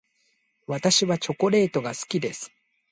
[0.65, 2.51] 私はチョコレートが好きです。